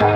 C'est 0.00 0.06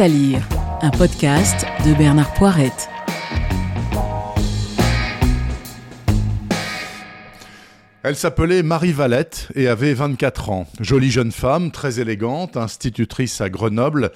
à 0.00 0.08
lire, 0.08 0.40
un 0.80 0.90
podcast 0.90 1.66
de 1.84 1.92
Bernard 1.92 2.32
Poirette. 2.32 2.88
Elle 8.02 8.16
s'appelait 8.16 8.62
Marie 8.62 8.92
Valette 8.92 9.48
et 9.54 9.68
avait 9.68 9.92
24 9.92 10.48
ans. 10.48 10.66
Jolie 10.80 11.10
jeune 11.10 11.32
femme, 11.32 11.70
très 11.70 12.00
élégante, 12.00 12.56
institutrice 12.56 13.42
à 13.42 13.50
Grenoble 13.50 14.10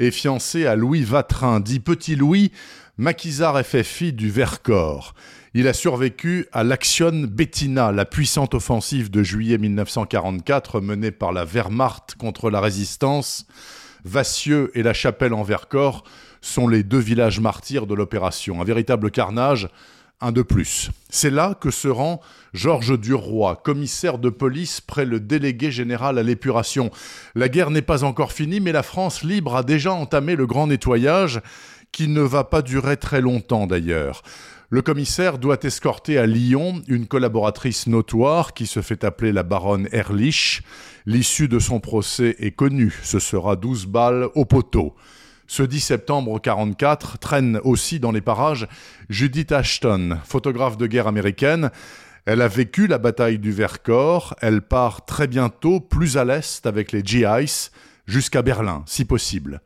et 0.00 0.10
fiancée 0.10 0.66
à 0.66 0.74
Louis 0.74 1.04
Vatrin, 1.04 1.60
dit 1.60 1.78
Petit 1.78 2.16
Louis, 2.16 2.50
maquisard 2.96 3.64
FFI 3.64 4.12
du 4.12 4.28
Vercors. 4.28 5.14
Il 5.54 5.68
a 5.68 5.74
survécu 5.74 6.46
à 6.52 6.64
l'Action 6.64 7.12
Bettina, 7.28 7.92
la 7.92 8.06
puissante 8.06 8.54
offensive 8.54 9.10
de 9.10 9.22
juillet 9.22 9.58
1944 9.58 10.80
menée 10.80 11.10
par 11.10 11.30
la 11.30 11.44
Wehrmacht 11.44 12.14
contre 12.14 12.48
la 12.48 12.58
résistance 12.58 13.46
Vassieux 14.02 14.70
et 14.72 14.82
la 14.82 14.94
Chapelle 14.94 15.34
en 15.34 15.42
Vercors 15.42 16.04
sont 16.40 16.68
les 16.68 16.82
deux 16.82 16.98
villages 16.98 17.38
martyrs 17.38 17.86
de 17.86 17.94
l'opération. 17.94 18.62
Un 18.62 18.64
véritable 18.64 19.10
carnage, 19.10 19.68
un 20.22 20.32
de 20.32 20.40
plus. 20.40 20.90
C'est 21.10 21.28
là 21.28 21.54
que 21.60 21.70
se 21.70 21.88
rend 21.88 22.22
Georges 22.54 22.98
Duroy, 22.98 23.60
commissaire 23.62 24.16
de 24.16 24.30
police 24.30 24.80
près 24.80 25.04
le 25.04 25.20
délégué 25.20 25.70
général 25.70 26.16
à 26.16 26.22
l'épuration. 26.22 26.90
La 27.34 27.50
guerre 27.50 27.70
n'est 27.70 27.82
pas 27.82 28.04
encore 28.04 28.32
finie, 28.32 28.60
mais 28.60 28.72
la 28.72 28.82
France 28.82 29.22
libre 29.22 29.54
a 29.54 29.62
déjà 29.62 29.92
entamé 29.92 30.34
le 30.34 30.46
grand 30.46 30.68
nettoyage, 30.68 31.42
qui 31.92 32.08
ne 32.08 32.22
va 32.22 32.44
pas 32.44 32.62
durer 32.62 32.96
très 32.96 33.20
longtemps 33.20 33.66
d'ailleurs. 33.66 34.22
Le 34.72 34.80
commissaire 34.80 35.36
doit 35.36 35.58
escorter 35.64 36.16
à 36.16 36.24
Lyon 36.24 36.80
une 36.88 37.06
collaboratrice 37.06 37.88
notoire 37.88 38.54
qui 38.54 38.66
se 38.66 38.80
fait 38.80 39.04
appeler 39.04 39.30
la 39.30 39.42
baronne 39.42 39.86
Erlich. 39.92 40.62
L'issue 41.04 41.46
de 41.46 41.58
son 41.58 41.78
procès 41.78 42.36
est 42.38 42.52
connue, 42.52 42.98
ce 43.02 43.18
sera 43.18 43.56
12 43.56 43.84
balles 43.84 44.28
au 44.34 44.46
poteau. 44.46 44.94
Ce 45.46 45.62
10 45.62 45.78
septembre 45.78 46.30
1944 46.30 47.18
traîne 47.18 47.60
aussi 47.64 48.00
dans 48.00 48.12
les 48.12 48.22
parages 48.22 48.66
Judith 49.10 49.52
Ashton, 49.52 50.16
photographe 50.24 50.78
de 50.78 50.86
guerre 50.86 51.06
américaine. 51.06 51.70
Elle 52.24 52.40
a 52.40 52.48
vécu 52.48 52.86
la 52.86 52.96
bataille 52.96 53.38
du 53.38 53.52
Vercors, 53.52 54.34
elle 54.40 54.62
part 54.62 55.04
très 55.04 55.26
bientôt 55.26 55.80
plus 55.80 56.16
à 56.16 56.24
l'est 56.24 56.64
avec 56.64 56.92
les 56.92 57.04
GIs 57.04 57.68
jusqu'à 58.06 58.40
Berlin, 58.40 58.84
si 58.86 59.04
possible. 59.04 59.60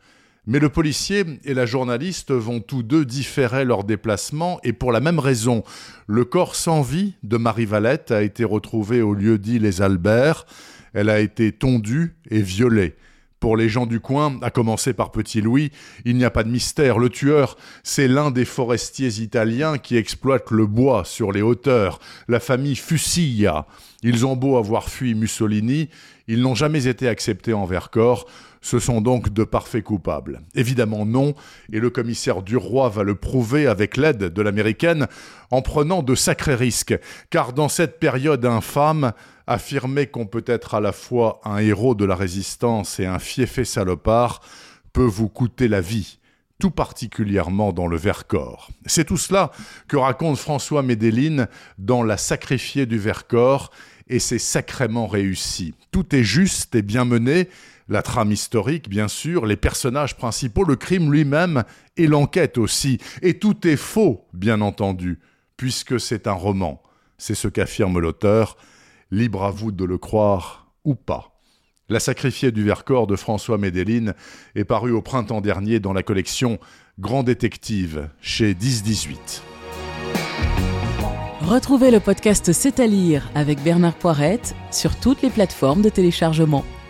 Mais 0.46 0.60
le 0.60 0.68
policier 0.68 1.24
et 1.44 1.54
la 1.54 1.66
journaliste 1.66 2.30
vont 2.30 2.60
tous 2.60 2.84
deux 2.84 3.04
différer 3.04 3.64
leur 3.64 3.82
déplacement 3.82 4.60
et 4.62 4.72
pour 4.72 4.92
la 4.92 5.00
même 5.00 5.18
raison. 5.18 5.64
Le 6.06 6.24
corps 6.24 6.54
sans 6.54 6.82
vie 6.82 7.14
de 7.24 7.36
Marie 7.36 7.66
Valette 7.66 8.12
a 8.12 8.22
été 8.22 8.44
retrouvé 8.44 9.02
au 9.02 9.12
lieu 9.12 9.38
dit 9.38 9.58
Les 9.58 9.82
Alberts. 9.82 10.46
Elle 10.94 11.10
a 11.10 11.18
été 11.18 11.50
tondue 11.50 12.14
et 12.30 12.40
violée. 12.42 12.94
Pour 13.40 13.56
les 13.56 13.68
gens 13.68 13.86
du 13.86 14.00
coin, 14.00 14.38
à 14.40 14.50
commencer 14.50 14.94
par 14.94 15.10
Petit 15.12 15.42
Louis, 15.42 15.70
il 16.04 16.16
n'y 16.16 16.24
a 16.24 16.30
pas 16.30 16.42
de 16.42 16.48
mystère. 16.48 16.98
Le 16.98 17.10
tueur, 17.10 17.56
c'est 17.82 18.08
l'un 18.08 18.30
des 18.30 18.46
forestiers 18.46 19.20
italiens 19.20 19.76
qui 19.78 19.96
exploitent 19.96 20.50
le 20.52 20.66
bois 20.66 21.04
sur 21.04 21.32
les 21.32 21.42
hauteurs, 21.42 21.98
la 22.28 22.40
famille 22.40 22.76
Fusilla. 22.76 23.66
Ils 24.02 24.24
ont 24.24 24.36
beau 24.36 24.56
avoir 24.56 24.88
fui 24.88 25.14
Mussolini, 25.14 25.90
ils 26.28 26.40
n'ont 26.40 26.54
jamais 26.54 26.86
été 26.86 27.08
acceptés 27.08 27.52
en 27.52 27.66
Vercors. 27.66 28.26
Ce 28.66 28.80
sont 28.80 29.00
donc 29.00 29.32
de 29.32 29.44
parfaits 29.44 29.84
coupables. 29.84 30.40
Évidemment 30.56 31.06
non, 31.06 31.36
et 31.72 31.78
le 31.78 31.88
commissaire 31.88 32.42
Duroy 32.42 32.88
va 32.88 33.04
le 33.04 33.14
prouver 33.14 33.68
avec 33.68 33.96
l'aide 33.96 34.24
de 34.24 34.42
l'américaine 34.42 35.06
en 35.52 35.62
prenant 35.62 36.02
de 36.02 36.16
sacrés 36.16 36.56
risques, 36.56 36.98
car 37.30 37.52
dans 37.52 37.68
cette 37.68 38.00
période 38.00 38.44
infâme, 38.44 39.12
affirmer 39.46 40.08
qu'on 40.08 40.26
peut 40.26 40.42
être 40.48 40.74
à 40.74 40.80
la 40.80 40.90
fois 40.90 41.40
un 41.44 41.58
héros 41.58 41.94
de 41.94 42.04
la 42.04 42.16
résistance 42.16 42.98
et 42.98 43.06
un 43.06 43.20
fiefé 43.20 43.64
salopard 43.64 44.40
peut 44.92 45.04
vous 45.04 45.28
coûter 45.28 45.68
la 45.68 45.80
vie 45.80 46.18
tout 46.58 46.72
particulièrement 46.72 47.72
dans 47.72 47.86
le 47.86 47.96
Vercors. 47.96 48.70
C'est 48.86 49.04
tout 49.04 49.16
cela 49.16 49.52
que 49.86 49.96
raconte 49.96 50.38
François 50.38 50.82
Médeline 50.82 51.46
dans 51.78 52.02
La 52.02 52.16
sacrifiée 52.16 52.86
du 52.86 52.98
Vercors, 52.98 53.70
et 54.08 54.18
c'est 54.18 54.38
sacrément 54.38 55.06
réussi. 55.06 55.74
Tout 55.92 56.16
est 56.16 56.24
juste 56.24 56.74
et 56.74 56.82
bien 56.82 57.04
mené, 57.04 57.48
la 57.88 58.02
trame 58.02 58.32
historique, 58.32 58.88
bien 58.88 59.08
sûr, 59.08 59.46
les 59.46 59.56
personnages 59.56 60.16
principaux, 60.16 60.64
le 60.64 60.76
crime 60.76 61.12
lui-même 61.12 61.64
et 61.96 62.06
l'enquête 62.06 62.58
aussi. 62.58 62.98
Et 63.22 63.38
tout 63.38 63.66
est 63.66 63.76
faux, 63.76 64.26
bien 64.32 64.60
entendu, 64.60 65.20
puisque 65.56 66.00
c'est 66.00 66.26
un 66.26 66.32
roman. 66.32 66.82
C'est 67.18 67.34
ce 67.34 67.48
qu'affirme 67.48 67.98
l'auteur. 67.98 68.56
Libre 69.10 69.44
à 69.44 69.50
vous 69.50 69.70
de 69.70 69.84
le 69.84 69.98
croire 69.98 70.72
ou 70.84 70.96
pas. 70.96 71.40
La 71.88 72.00
sacrifiée 72.00 72.50
du 72.50 72.64
Vercors 72.64 73.06
de 73.06 73.14
François 73.14 73.58
Médeline 73.58 74.14
est 74.56 74.64
paru 74.64 74.90
au 74.90 75.00
printemps 75.00 75.40
dernier 75.40 75.78
dans 75.78 75.92
la 75.92 76.02
collection 76.02 76.58
Grand 76.98 77.22
Détective 77.22 78.08
chez 78.20 78.48
1018. 78.48 79.42
Retrouvez 81.42 81.92
le 81.92 82.00
podcast 82.00 82.52
C'est 82.52 82.80
à 82.80 82.88
lire 82.88 83.30
avec 83.36 83.62
Bernard 83.62 83.94
Poirette 83.94 84.56
sur 84.72 84.98
toutes 84.98 85.22
les 85.22 85.30
plateformes 85.30 85.82
de 85.82 85.88
téléchargement. 85.88 86.64